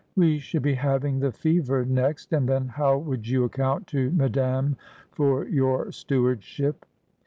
We 0.15 0.39
should 0.39 0.63
be 0.63 0.73
having 0.73 1.19
the 1.19 1.31
fever 1.31 1.85
next, 1.85 2.33
and 2.33 2.49
then 2.49 2.69
how 2.69 2.97
would 2.97 3.27
you 3.27 3.43
account 3.43 3.85
to 3.89 4.09
Madame 4.11 4.75
for 5.11 5.45
your 5.47 5.91
stewardship 5.91 6.87